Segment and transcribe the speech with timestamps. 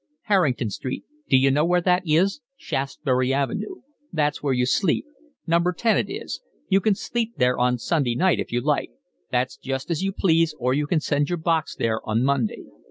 [0.23, 3.81] "Harrington Street, d'you know where that is, Shaftesbury Avenue.
[4.11, 5.05] That's where you sleep.
[5.45, 6.41] Number ten, it is.
[6.69, 8.89] You can sleep there on Sunday night, if you like;
[9.29, 12.63] that's just as you please, or you can send your box there on Monday."